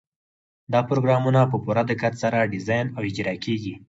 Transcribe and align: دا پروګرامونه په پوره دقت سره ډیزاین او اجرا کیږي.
دا 0.73 0.79
پروګرامونه 0.89 1.41
په 1.51 1.57
پوره 1.63 1.83
دقت 1.91 2.13
سره 2.23 2.49
ډیزاین 2.53 2.87
او 2.97 3.01
اجرا 3.09 3.33
کیږي. 3.45 3.73